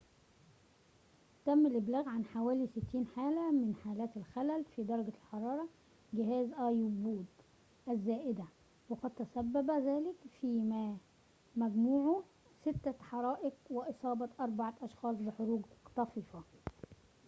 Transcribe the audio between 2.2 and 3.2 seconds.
حوالي 60